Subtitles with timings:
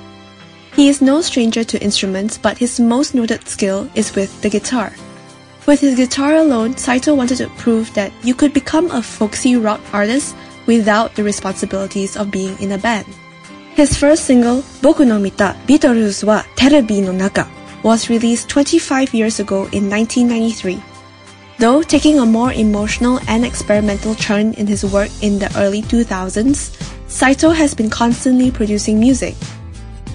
[0.77, 4.93] He is no stranger to instruments, but his most noted skill is with the guitar.
[5.65, 9.81] With his guitar alone, Saito wanted to prove that you could become a folksy rock
[9.95, 10.37] artist
[10.67, 13.07] without the responsibilities of being in a band.
[13.75, 17.49] His first single, Boku no Mita Beatles wa Terebi no Naka,
[17.83, 20.83] was released 25 years ago in 1993.
[21.57, 26.77] Though taking a more emotional and experimental turn in his work in the early 2000s,
[27.09, 29.35] Saito has been constantly producing music,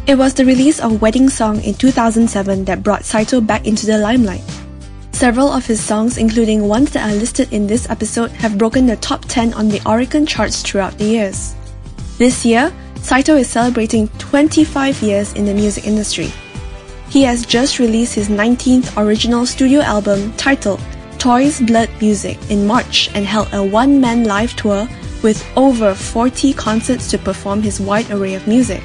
[0.08, 3.98] it was the release of Wedding Song in 2007 that brought Saito back into the
[3.98, 4.44] limelight.
[5.12, 8.96] Several of his songs, including ones that are listed in this episode, have broken the
[8.98, 11.54] top 10 on the Oricon charts throughout the years.
[12.18, 16.32] This year, Saito is celebrating 25 years in the music industry.
[17.10, 20.82] He has just released his 19th original studio album titled
[21.20, 24.88] Toys Blood Music in March and held a one man live tour
[25.22, 28.82] with over 40 concerts to perform his wide array of music.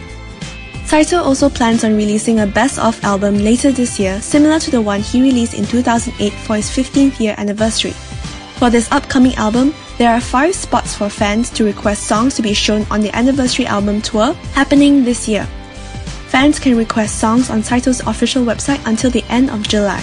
[0.87, 4.81] Saito also plans on releasing a best of album later this year, similar to the
[4.81, 7.91] one he released in 2008 for his 15th year anniversary.
[8.59, 12.55] For this upcoming album, there are five spots for fans to request songs to be
[12.55, 15.45] shown on the anniversary album tour happening this year.
[16.29, 20.03] Fans can request songs on Saito's official website until the end of July.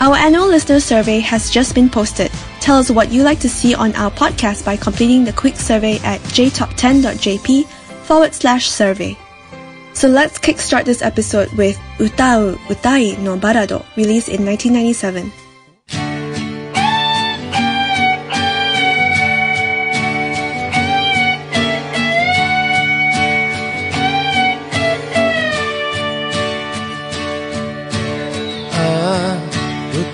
[0.00, 2.32] Our annual listener survey has just been posted.
[2.58, 6.00] Tell us what you like to see on our podcast by completing the quick survey
[6.02, 7.66] at jtop10.jp
[8.10, 9.16] forward slash survey.
[9.99, 15.31] So let's kickstart this episode with Utau Utai no Barado, released in 1997.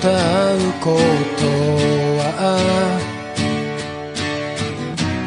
[0.01, 0.97] 歌うこ
[1.37, 1.45] と
[2.17, 2.23] は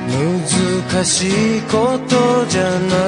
[0.09, 3.08] 難しいことじゃな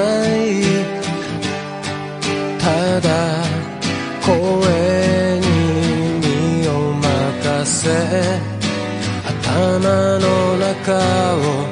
[9.82, 10.94] 頭の中
[11.36, 11.66] を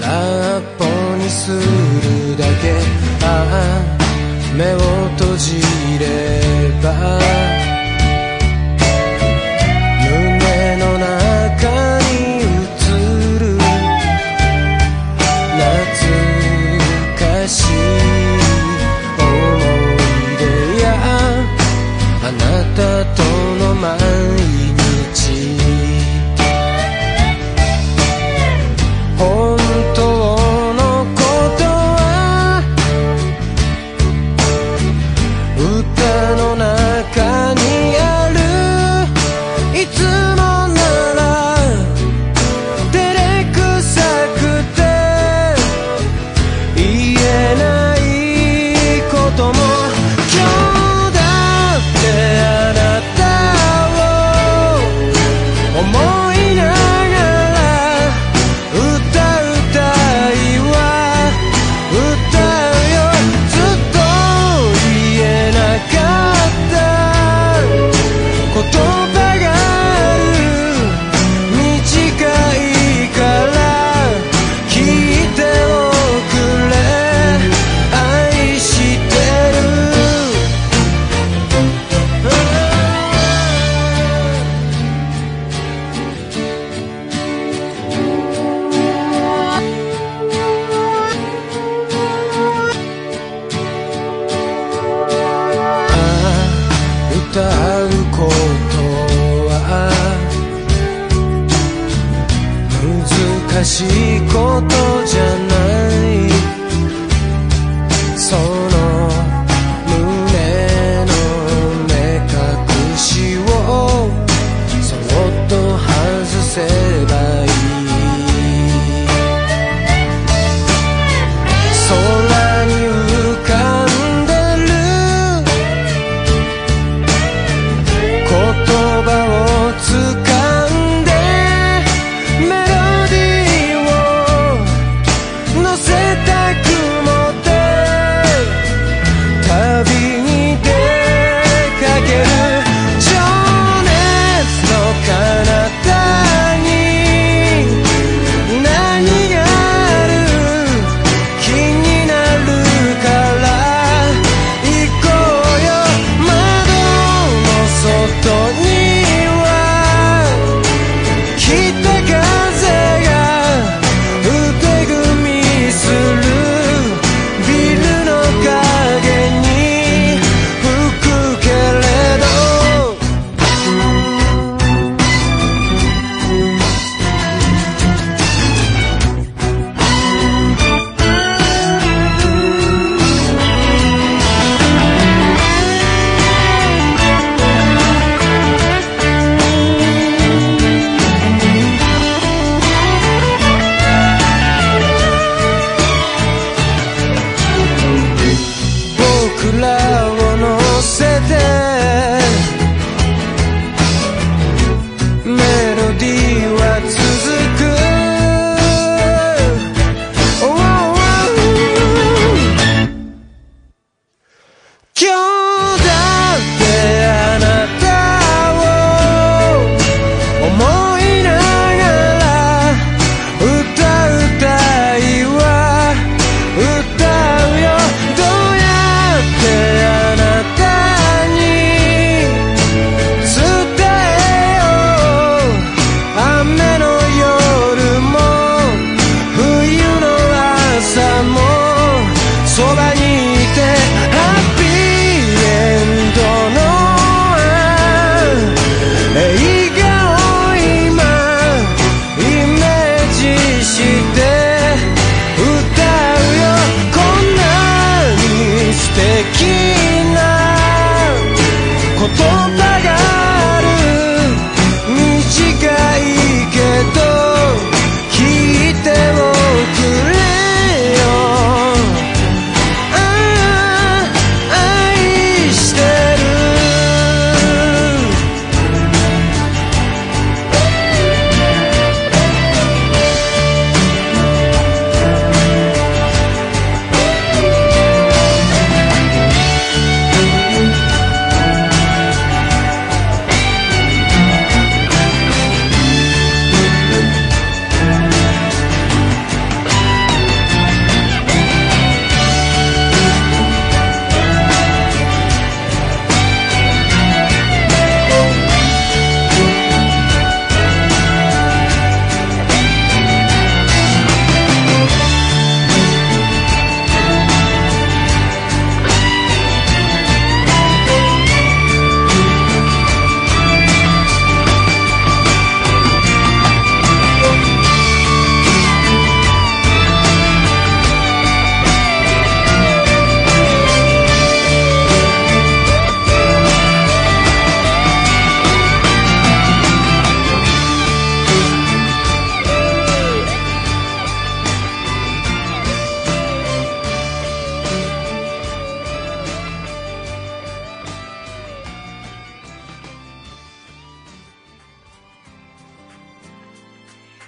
[0.00, 0.84] 空っぽ
[1.16, 2.72] にするだけ。
[3.24, 4.78] ああ目を
[5.16, 5.62] 閉じ
[6.00, 7.51] れば。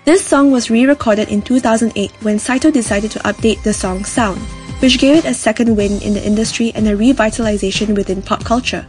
[0.05, 4.39] This song was re-recorded in 2008 when Saito decided to update the song's sound,
[4.81, 8.87] which gave it a second wind in the industry and a revitalization within pop culture.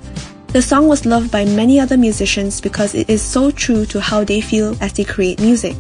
[0.48, 4.25] The song was loved by many other musicians because it is so true to how
[4.25, 5.77] they feel as they create music.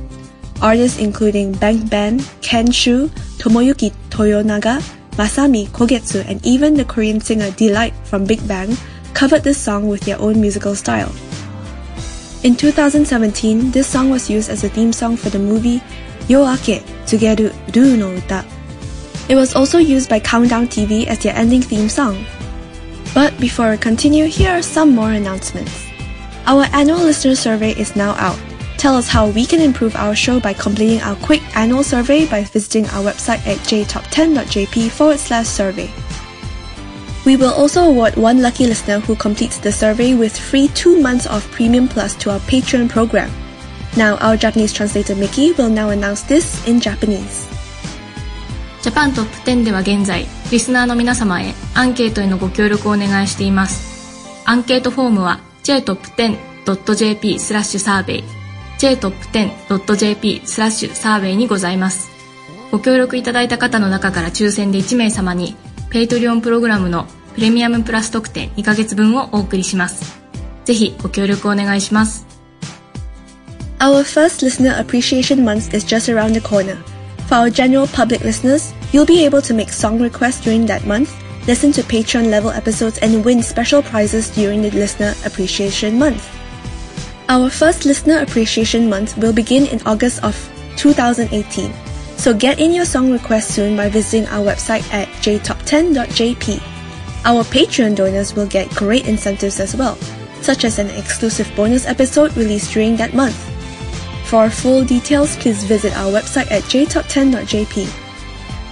[0.61, 4.79] Artists including Bang Bang, Ken Shu, Tomoyuki Toyonaga,
[5.19, 8.77] Masami Kogetsu, and even the Korean singer D-Lite from Big Bang
[9.13, 11.11] covered this song with their own musical style.
[12.45, 15.79] In 2017, this song was used as a theme song for the movie
[16.29, 18.45] Yoake Tsugeru Ruu no Uta.
[19.27, 22.23] It was also used by Countdown TV as their ending theme song.
[23.15, 25.87] But before we continue, here are some more announcements.
[26.45, 28.37] Our annual listener survey is now out.
[28.77, 32.43] Tell us how we can improve our show by completing our quick annual survey by
[32.43, 35.89] visiting our website at jtop10.jp forward slash survey.
[37.25, 41.25] We will also award one lucky listener who completes the survey with free two months
[41.25, 43.31] of Premium Plus to our Patreon program.
[43.97, 47.47] Now, our Japanese translator Mickey will now announce this in Japanese.
[48.83, 54.43] ジャパントップ10では現在、リスナーの皆様へアンケートへのご協力をお願いしています。
[54.45, 58.23] アンケートフォームは jtop10.jp スラッシュサーベイ
[58.77, 62.11] jtop10.jp スラッシュサーベイにございます。
[62.71, 65.55] ご協力いただいた方の中から抽選で1名様に、
[65.94, 70.20] ペイトリオンプログラムのプレミアムプラス特典2ヶ月分をお送りします。
[70.64, 72.26] ぜひご協力お願いします。
[73.80, 76.76] Our first Listener Appreciation Month is just around the corner.
[77.28, 81.10] For our general public listeners, you'll be able to make song requests during that month,
[81.46, 86.28] listen to Patreon level episodes, and win special prizes during the Listener Appreciation Month.
[87.28, 90.36] Our first Listener Appreciation Month will begin in August of
[90.76, 91.72] 2018.
[92.16, 96.60] So get in your song request soon by visiting our website at jtop10.jp.
[97.24, 99.96] Our Patreon donors will get great incentives as well,
[100.42, 103.36] such as an exclusive bonus episode released during that month.
[104.24, 107.88] For full details, please visit our website at jtop10.jp.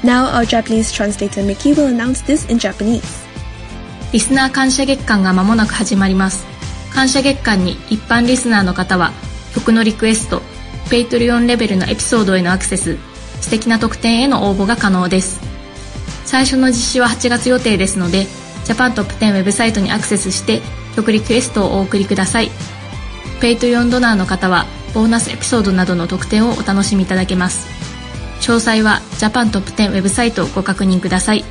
[0.05, 3.27] Now, our Japanese translator Mickey will announce this in Japanese.
[4.13, 6.47] リスナー感謝月間が間もなく始まります。
[6.95, 9.13] 感謝月間に一般リスナーの方は
[9.55, 10.41] 曲のリクエスト、
[10.91, 12.97] ペイトリオンレベルのエピソードへのアクセス、
[13.44, 15.42] 素敵な特典への応募が可能です。
[16.24, 18.26] 最初の実施は8月予定ですので、
[18.64, 20.62] ジャパントップ10ウェブサイトにアクセスして
[20.96, 22.50] 曲リクエストをお送りください。
[23.42, 27.68] ペイトリオンドナーの方はボーナスエピソードなどの特典をお楽しみいただけます。
[28.40, 31.44] 詳細はジャパントップ10ウェブサイトをご確認ください。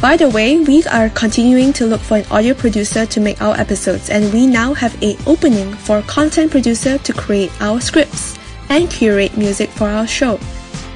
[0.00, 3.58] By the way, we are continuing to look for an audio producer to make our
[3.58, 8.38] episodes, and we now have a opening for a content producer to create our scripts
[8.70, 10.38] and curate music for our show.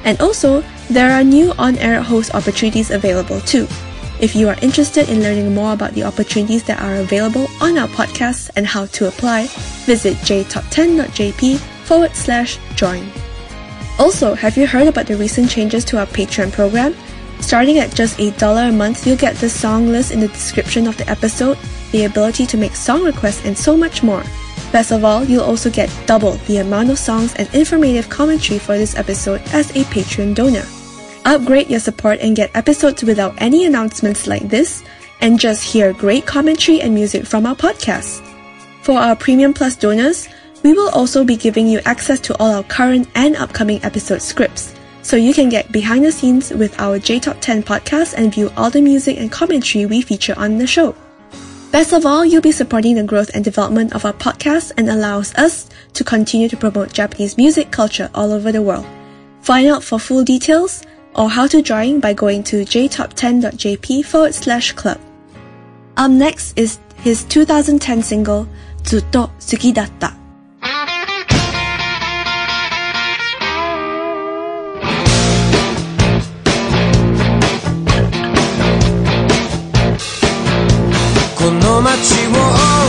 [0.05, 3.67] And also, there are new on-air host opportunities available too.
[4.21, 7.87] If you are interested in learning more about the opportunities that are available on our
[7.89, 9.47] podcast and how to apply,
[9.85, 13.09] visit jtop10.jp forward slash join.
[13.99, 16.95] Also, have you heard about the recent changes to our Patreon program?
[17.41, 20.95] Starting at just $8 a month, you'll get the song list in the description of
[20.97, 21.57] the episode,
[21.91, 24.23] the ability to make song requests, and so much more.
[24.75, 28.77] Best of all, you'll also get double the amount of songs and informative commentary for
[28.77, 30.65] this episode as a Patreon donor.
[31.23, 34.83] Upgrade your support and get episodes without any announcements like this,
[35.21, 38.19] and just hear great commentary and music from our podcast.
[38.81, 40.27] For our Premium Plus donors,
[40.61, 44.75] we will also be giving you access to all our current and upcoming episode scripts,
[45.03, 48.51] so you can get behind the scenes with our J Top 10 podcast and view
[48.57, 50.93] all the music and commentary we feature on the show.
[51.75, 55.35] Best of all, you'll be supporting the growth and development of our podcast and allows
[55.35, 58.85] us to continue to promote Japanese music culture all over the world.
[59.41, 60.83] Find out for full details
[61.15, 65.01] or how to join by going to jtop10.jp forward slash club.
[65.97, 68.47] Up next is his 2010 single,
[68.83, 70.24] Zutto ずっ
[81.81, 82.84] 街を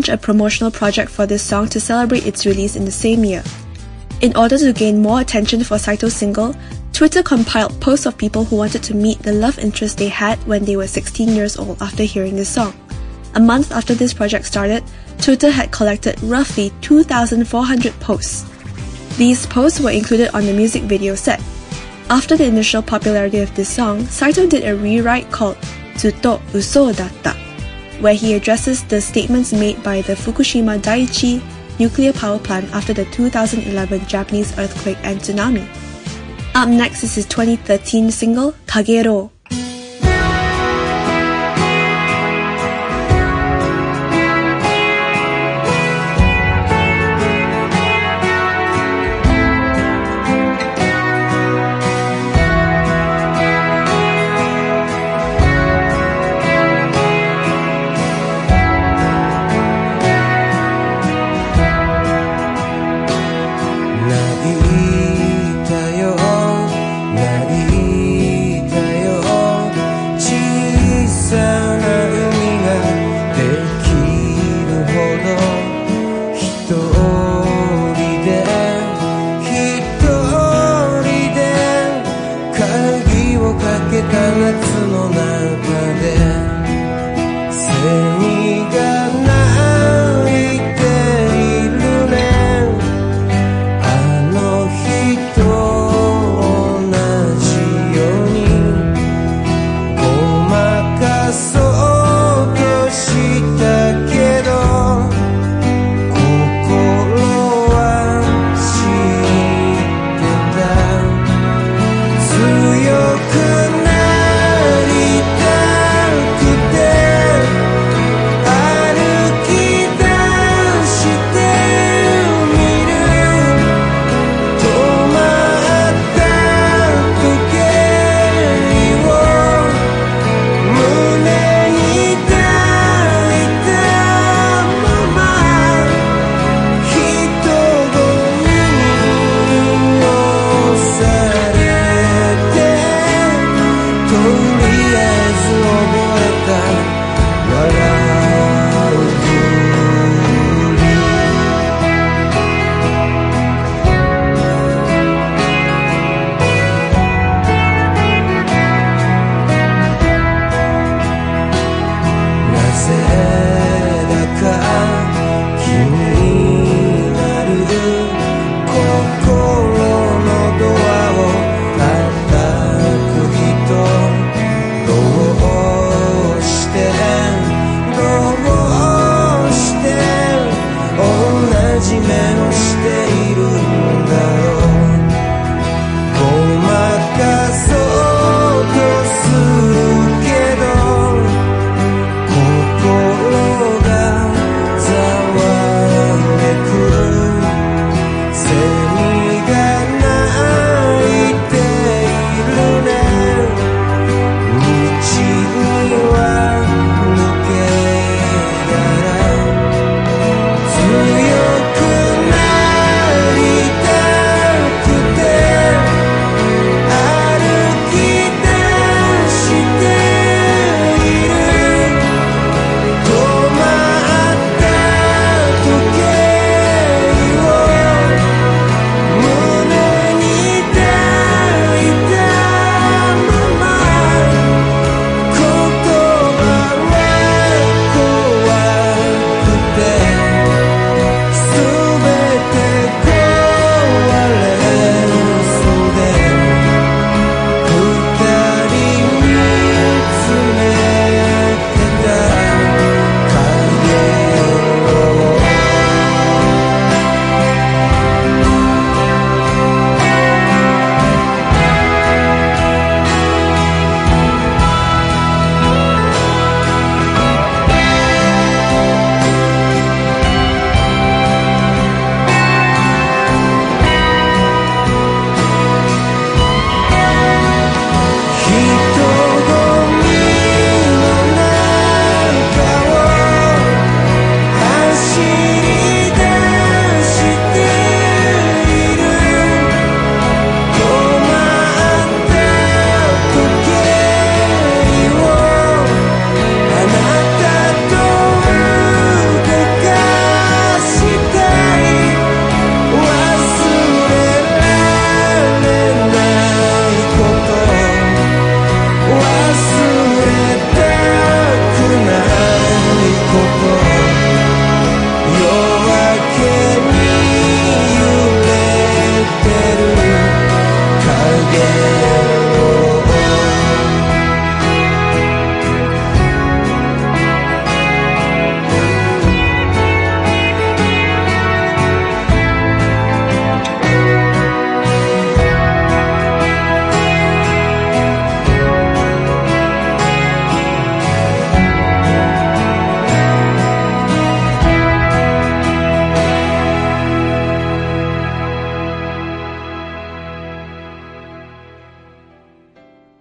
[0.00, 3.42] launch a promotional project for this song to celebrate its release in the same year.
[4.22, 6.54] In order to gain more attention for Saito's single,
[6.94, 10.64] Twitter compiled posts of people who wanted to meet the love interest they had when
[10.64, 12.72] they were 16 years old after hearing the song.
[13.34, 14.82] A month after this project started,
[15.18, 18.46] Twitter had collected roughly 2,400 posts.
[19.18, 21.42] These posts were included on the music video set.
[22.08, 25.56] After the initial popularity of this song, Saito did a rewrite called
[25.96, 27.49] Zutto Uso Datta
[28.00, 31.42] where he addresses the statements made by the Fukushima Daiichi
[31.78, 35.66] nuclear power plant after the 2011 Japanese earthquake and tsunami.
[36.54, 39.30] Up next is his 2013 single, Kagero.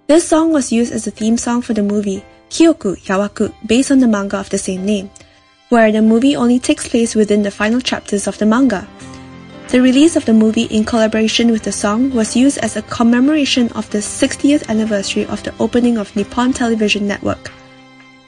[0.10, 4.00] This song was used as a theme song for the movie Kyoku Yawaku, based on
[4.00, 5.12] the manga of the same name,
[5.69, 8.88] where the movie only takes place within the final chapters of the manga.
[9.67, 13.72] The release of the movie in collaboration with the song was used as a commemoration
[13.74, 17.52] of the 60th anniversary of the opening of Nippon Television Network.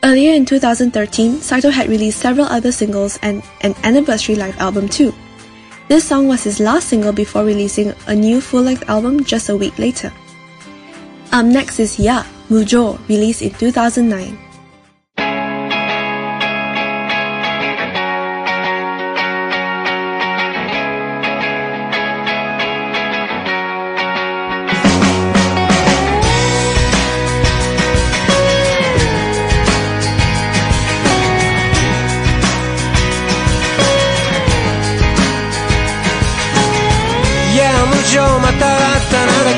[0.03, 5.15] Earlier in 2013, Saito had released several other singles and an anniversary live album too.
[5.87, 9.79] This song was his last single before releasing a new full-length album just a week
[9.79, 10.13] later.
[11.32, 14.46] Up next is Ya, Mujo, released in 2009.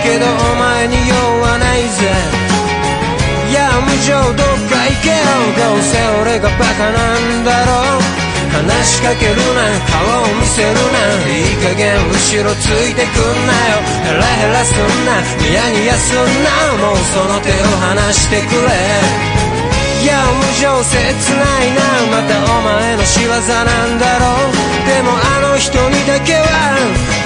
[0.09, 1.12] けどお前に用は
[1.74, 2.06] ないぜ
[3.50, 5.26] いや無情どっか行けよ。
[5.58, 8.02] どうせ俺がバカなんだろう。
[8.54, 9.62] 話しかけるな。
[9.90, 10.78] 顔を見せるな。
[11.30, 13.82] いい加減後ろついてくんなよ。
[14.06, 15.22] ヘラヘラすんな。
[15.42, 17.54] ニヤニヤすんなもうその手を
[17.90, 18.70] 離してくれ。
[20.02, 20.98] いや無情切
[21.38, 21.82] ないな。
[22.10, 23.38] またお前の仕業な
[23.86, 24.86] んだろう。
[24.90, 26.78] でもあの人にだけは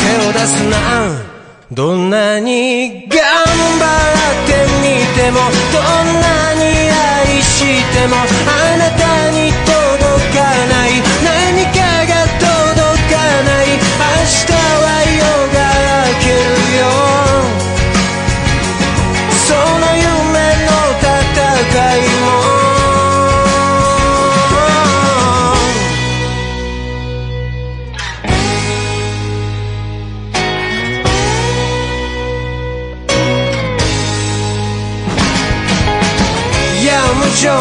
[0.03, 1.26] 手を出すな。
[1.69, 5.39] どんなに頑張ってみても
[5.73, 9.56] どんなに愛してもあなたに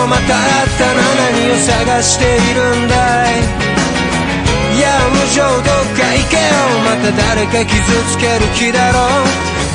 [0.06, 0.30] また新
[0.78, 1.02] たな
[1.34, 2.94] 何を探しているんだ
[3.30, 3.42] い？
[4.76, 5.62] いや無情どっ
[5.96, 6.42] か行けよ。
[6.84, 7.74] また誰か傷
[8.12, 9.26] つける気だろう。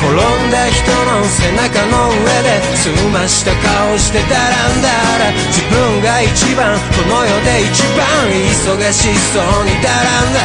[0.02, 0.17] 転ん
[0.50, 4.89] だ人の背中の上で済ました顔して並んだ
[5.20, 5.34] ら。
[5.50, 10.39] 自分が一番この世で一番忙しそうに並んだ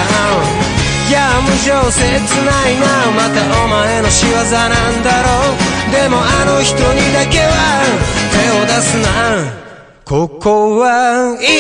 [1.09, 2.03] いや無情切
[2.45, 3.13] ないな。
[3.15, 5.29] またお前の仕業なんだろ
[5.89, 5.93] う。
[5.93, 7.53] でもあの人にだけは
[8.33, 9.66] 手を出すな。
[10.09, 11.51] ここは今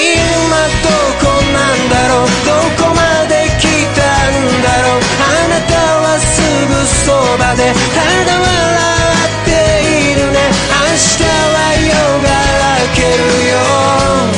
[0.78, 2.30] どこなんだろう？
[2.46, 5.02] どこまで来たんだろう？
[5.18, 6.30] あなたはす
[6.70, 7.10] ぐそ
[7.42, 8.46] ばでただ笑
[9.26, 9.50] って
[9.90, 10.38] いるね。
[10.70, 11.90] 明日は夜
[12.22, 12.30] が
[12.86, 14.35] 明けるよ。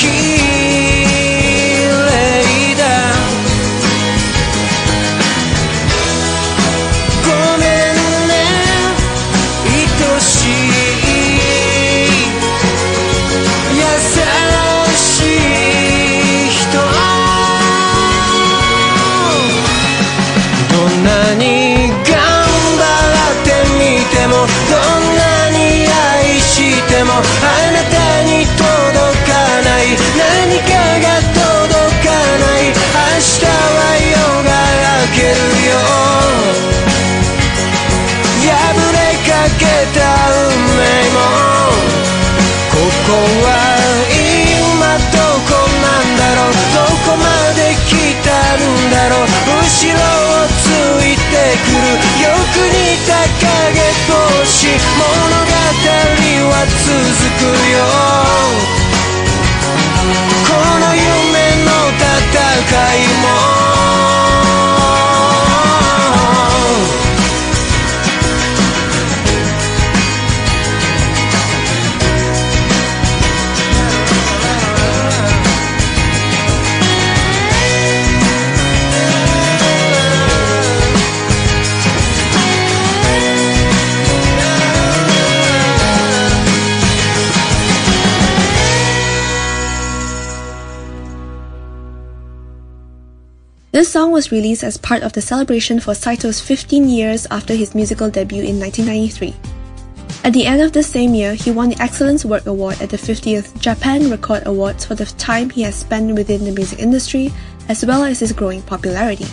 [0.00, 0.37] 君
[54.60, 55.27] shit more
[93.98, 98.08] song was released as part of the celebration for Saito's 15 years after his musical
[98.08, 99.34] debut in 1993.
[100.22, 102.96] At the end of the same year, he won the Excellence Work Award at the
[102.96, 107.32] 50th Japan Record Awards for the time he has spent within the music industry,
[107.68, 109.26] as well as his growing popularity.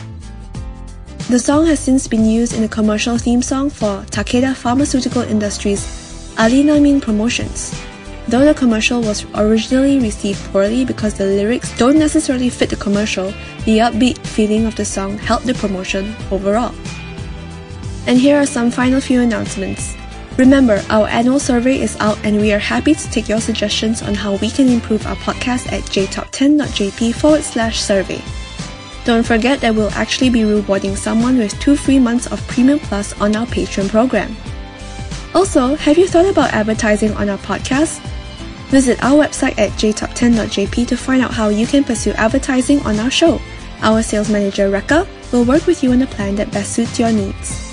[1.30, 5.86] The song has since been used in a commercial theme song for Takeda Pharmaceutical Industries'
[6.38, 7.80] Alinamin Promotions.
[8.28, 13.28] Though the commercial was originally received poorly because the lyrics don't necessarily fit the commercial,
[13.66, 16.74] the upbeat feeling of the song helped the promotion overall.
[18.08, 19.96] And here are some final few announcements.
[20.38, 24.16] Remember, our annual survey is out and we are happy to take your suggestions on
[24.16, 28.22] how we can improve our podcast at jtop10.jp forward slash survey.
[29.06, 33.14] Don't forget that we'll actually be rewarding someone with two free months of Premium Plus
[33.22, 34.36] on our Patreon program.
[35.36, 38.02] Also, have you thought about advertising on our podcast?
[38.70, 43.12] Visit our website at jtop10.jp to find out how you can pursue advertising on our
[43.12, 43.40] show.
[43.82, 47.12] Our sales manager, Rekka, will work with you on a plan that best suits your
[47.12, 47.66] needs.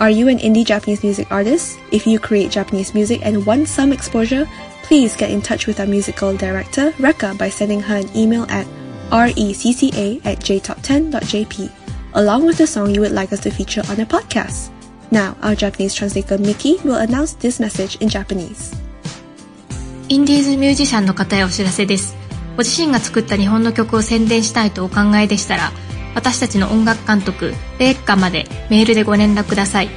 [0.00, 1.80] Are you an indie Japanese music artist?
[1.90, 4.48] If you create Japanese music and want some exposure,
[4.84, 8.66] please get in touch with our musical director, Rekka, by sending her an email at
[9.10, 11.72] recca at jtop10.jp,
[12.14, 14.70] along with the song you would like us to feature on a podcast.
[15.10, 18.74] Now, our Japanese translator Miki will announce this message in Japanese.
[20.10, 22.16] インディーズミュージシャンの方へお知らせです。
[22.56, 25.70] ご自身が作った日本の曲を宣伝したいとお考えでしたら、
[26.14, 29.90] 私たちの音楽監督、レッカまでメールでご連絡ください。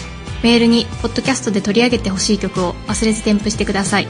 [0.42, 4.08] メールに、ポッドキャストで取り上げてほしい曲を忘れず添付してください。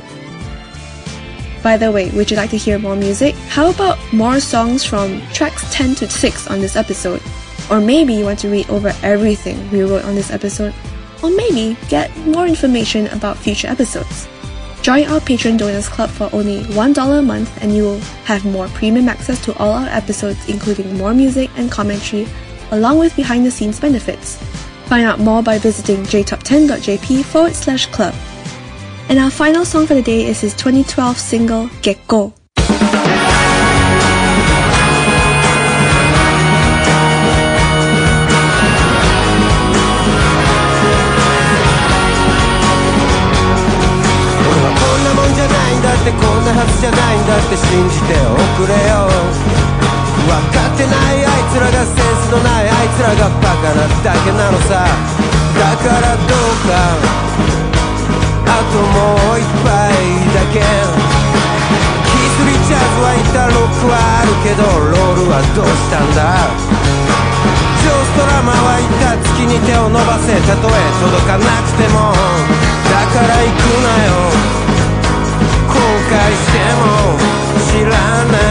[1.62, 3.35] By the way, would you like to hear more music?
[3.49, 7.23] How about more songs from tracks 10 to 6 on this episode?
[7.70, 10.75] Or maybe you want to read over everything we wrote on this episode?
[11.23, 14.27] Or maybe get more information about future episodes?
[14.81, 18.68] Join our Patreon Donors Club for only $1 a month and you will have more
[18.68, 22.27] premium access to all our episodes, including more music and commentary,
[22.70, 24.37] along with behind the scenes benefits.
[24.87, 28.14] Find out more by visiting jtop10.jp forward slash club.
[29.11, 32.33] And our final song for the day is his 2012 single Gekko.
[46.11, 49.07] こんなはずじゃないんだって信じておくれよ
[50.27, 54.83] 分かってないあいつらがセンスのないあいつらがバカなだけなのさ
[55.55, 57.60] だからどうか
[58.68, 59.92] ともう一杯
[60.35, 66.20] だけキスリチャーズはいったロックはあるけどロールはどうしたんだ
[67.81, 72.12] ジョーストラマはいった月に手を伸ばせたとえ届かなくても
[72.92, 74.29] だから行くなよ
[75.68, 77.16] 後悔しても
[77.64, 77.96] 知ら
[78.27, 78.50] ない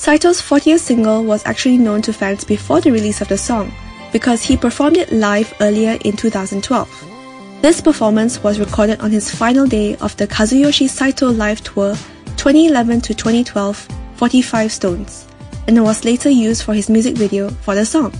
[0.00, 3.70] Saito's 40th single was actually known to fans before the release of the song
[4.14, 7.60] because he performed it live earlier in 2012.
[7.60, 11.94] This performance was recorded on his final day of the Kazuyoshi Saito Live Tour
[12.38, 15.28] 2011 to 2012 45 Stones
[15.68, 18.10] and it was later used for his music video for the song.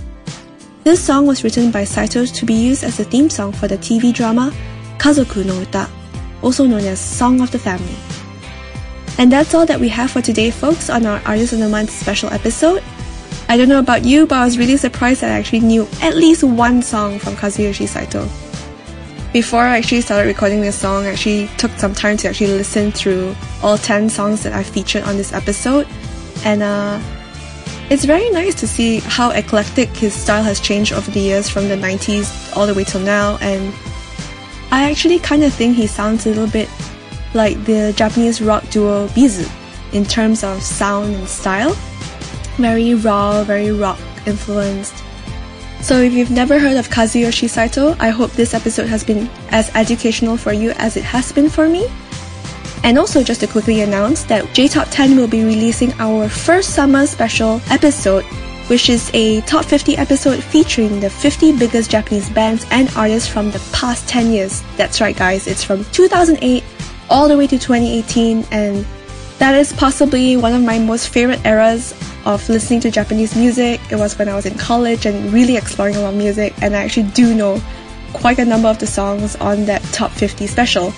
[0.83, 3.79] This song was written by Saito to be used as a theme song for the
[3.79, 4.53] TV drama
[4.99, 5.89] Kazoku no Uta,
[6.43, 8.20] also known as Song of the Family.
[9.17, 11.91] And that's all that we have for today, folks, on our Artist of the Month
[11.91, 12.83] special episode.
[13.49, 16.15] I don't know about you, but I was really surprised that I actually knew at
[16.15, 18.27] least one song from Kazuyoshi Saito.
[19.33, 22.91] Before I actually started recording this song, I actually took some time to actually listen
[22.91, 25.87] through all 10 songs that I featured on this episode.
[26.43, 26.99] And uh,
[27.89, 31.67] it's very nice to see how eclectic his style has changed over the years from
[31.67, 33.37] the 90s all the way till now.
[33.41, 33.73] And
[34.71, 36.69] I actually kind of think he sounds a little bit
[37.33, 39.49] like the Japanese rock duo B'z
[39.93, 41.73] in terms of sound and style.
[42.57, 45.03] Very raw, very rock influenced.
[45.81, 49.73] So if you've never heard of Kazuyoshi Saito, I hope this episode has been as
[49.75, 51.89] educational for you as it has been for me.
[52.83, 56.75] And also just to quickly announce that J Top 10 will be releasing our first
[56.75, 58.23] summer special episode,
[58.67, 63.51] which is a top 50 episode featuring the 50 biggest Japanese bands and artists from
[63.51, 64.63] the past 10 years.
[64.77, 66.63] That's right guys, it's from 2008
[67.11, 68.85] all the way to 2018 and
[69.37, 71.93] that is possibly one of my most favorite eras
[72.25, 73.81] of listening to Japanese music.
[73.91, 76.75] It was when I was in college and really exploring a lot of music and
[76.75, 77.61] I actually do know
[78.13, 80.93] quite a number of the songs on that top 50 special.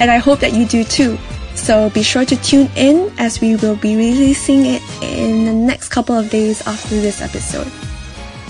[0.00, 1.16] And I hope that you do too.
[1.54, 5.88] So be sure to tune in as we will be releasing it in the next
[5.88, 7.70] couple of days after this episode.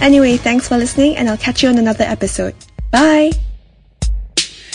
[0.01, 2.55] Anyway, thanks for listening and I'll catch you on another episode.
[2.91, 3.31] Bye!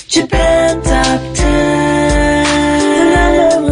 [0.08, 1.89] Japan Top 10, the